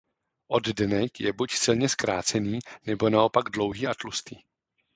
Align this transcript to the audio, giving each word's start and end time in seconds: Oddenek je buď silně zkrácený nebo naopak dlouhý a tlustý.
Oddenek 0.47 1.17
je 1.19 1.33
buď 1.33 1.51
silně 1.51 1.89
zkrácený 1.89 2.59
nebo 2.85 3.09
naopak 3.09 3.49
dlouhý 3.49 3.87
a 3.87 3.93
tlustý. 3.93 4.35